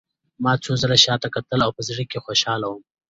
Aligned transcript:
ما 0.43 0.53
څو 0.63 0.71
ځله 0.81 0.97
شا 1.03 1.13
ته 1.21 1.27
کتل 1.35 1.59
او 1.65 1.71
په 1.77 1.81
زړه 1.89 2.03
کې 2.11 2.23
خوشحاله 2.25 2.65
وم 2.69 2.81